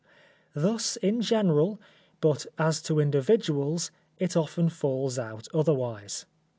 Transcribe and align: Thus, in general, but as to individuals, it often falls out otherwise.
Thus, 0.55 0.95
in 0.95 1.21
general, 1.21 1.79
but 2.21 2.47
as 2.57 2.81
to 2.81 2.99
individuals, 2.99 3.91
it 4.17 4.35
often 4.35 4.67
falls 4.67 5.19
out 5.19 5.47
otherwise. 5.53 6.25